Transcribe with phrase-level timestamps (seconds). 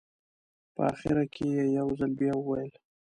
[0.75, 2.71] په اخره کې یې یو ځل بیا وویل.